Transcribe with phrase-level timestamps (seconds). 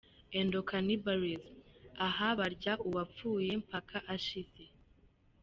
[0.39, 1.55] Endocannibalism:
[2.07, 4.63] Aha barya uwapfuye mpaka ashize.